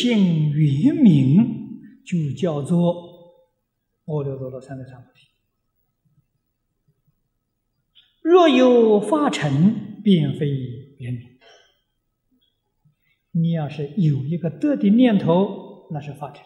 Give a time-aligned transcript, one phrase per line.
[0.00, 3.36] 觉性圆明，就叫做
[4.06, 5.26] 阿耨多罗三藐三菩提。
[8.22, 10.48] 若有发尘，便非
[10.98, 11.38] 圆明。
[13.32, 16.42] 你要是有一个得的念头，那是发尘；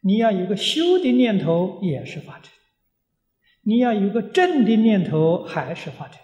[0.00, 2.52] 你要有个修的念头，也是发尘；
[3.62, 6.20] 你要有个正的念头，还是发尘。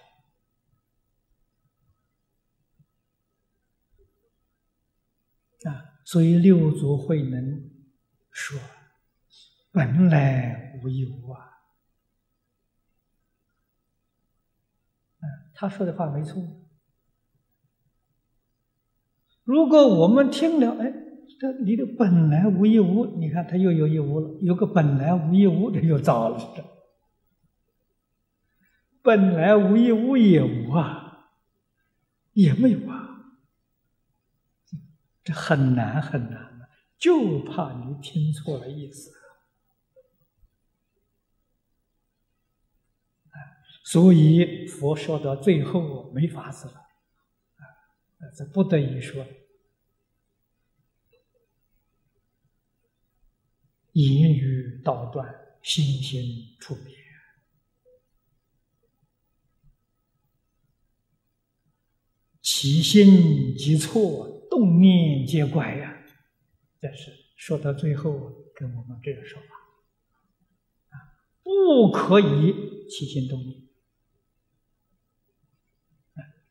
[5.65, 7.69] 啊，所以六祖慧能
[8.31, 8.59] 说
[9.71, 11.41] ：“本来无一物啊。”
[15.55, 16.43] 他说的话没错。
[19.43, 20.91] 如果我们听了，哎，
[21.39, 26.39] 这你的本来无一物，你看他又有一物了，有个本来无一物，这又糟了。
[29.01, 31.29] 本来无一物也无啊，
[32.31, 33.12] 也没有啊，
[35.23, 39.11] 这很难很难，就怕你听错了意思。
[43.85, 47.63] 所以佛说到最后没法子了，啊，
[48.35, 49.25] 这不得已说，
[53.91, 56.95] 言语道断，心心处灭，
[62.41, 66.05] 其心即错，动念皆怪呀。
[66.79, 69.47] 但是说到最后跟我们这个说法，
[70.89, 70.95] 啊，
[71.41, 73.63] 不可以起心动念。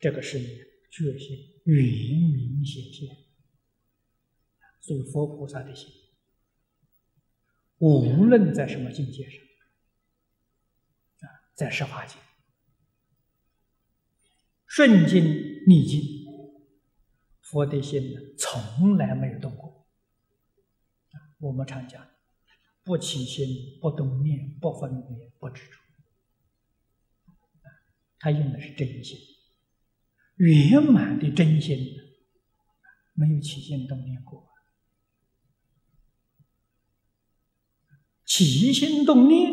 [0.01, 0.45] 这个是你
[0.91, 3.07] 觉性圆明显现，
[4.81, 5.89] 所以佛菩萨的心，
[7.77, 9.41] 无论在什么境界上，
[11.21, 12.17] 啊，在十法界，
[14.67, 15.23] 顺境
[15.67, 16.22] 逆境，
[17.53, 19.85] 佛的心呢，从来没有动过。
[21.39, 22.03] 我们常讲，
[22.83, 25.77] 不起心，不动念，不分别，不执着。
[28.17, 29.19] 他用的是真心。
[30.37, 31.77] 圆满的真心，
[33.13, 34.49] 没有起心动念过。
[38.25, 39.51] 起心动念，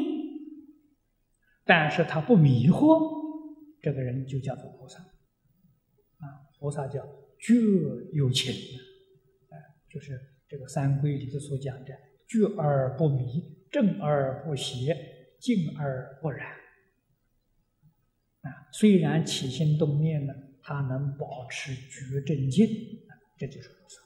[1.65, 3.21] 但是他不迷惑，
[3.83, 5.01] 这个人就叫做菩萨。
[5.01, 7.07] 啊，菩萨叫
[7.41, 7.55] 觉
[8.13, 8.53] 有情，
[9.49, 9.57] 啊，
[9.89, 11.93] 就是这个三规里头所讲的
[12.29, 14.95] 觉而不迷，正而不邪，
[15.41, 16.49] 静而不染。
[18.43, 20.33] 啊，虽然起心动念呢。
[20.63, 22.69] 他能保持觉正静，
[23.39, 24.03] 这就是菩萨。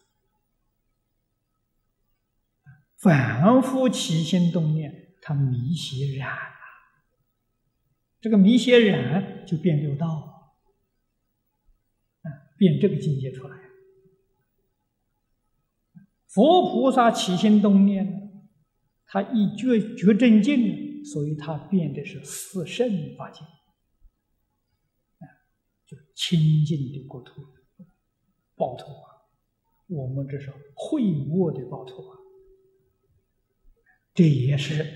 [2.97, 6.55] 反复起心动念，他迷邪染了。
[8.21, 10.34] 这个迷邪染就变六道，啊，
[12.57, 13.57] 变这个境界出来。
[16.27, 18.47] 佛菩萨起心动念，
[19.07, 23.41] 他一觉觉正境，所以他变的是四圣法界。
[26.17, 27.43] 清净的国土，
[28.55, 29.27] 报土啊！
[29.89, 32.19] 我们这是会握的报土啊！
[34.15, 34.87] 这也是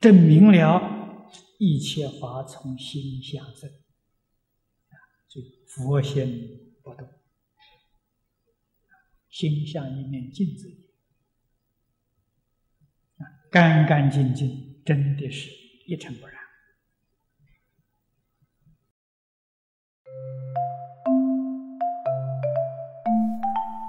[0.00, 1.26] 证明了
[1.58, 4.94] 一切法从心下生啊！
[5.28, 7.06] 就佛心不动，
[9.28, 10.90] 心像一面镜子一样
[13.18, 15.50] 啊，干干净净，真的是
[15.86, 16.38] 一尘不染。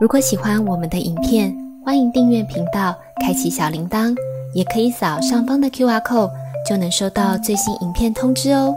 [0.02, 1.56] 如果喜欢我们的影片，
[1.86, 4.14] 欢迎订阅频道，开启小铃铛，
[4.54, 6.32] 也可以扫上方的 Q R code，
[6.68, 8.76] 就能收到最新影片通知哦。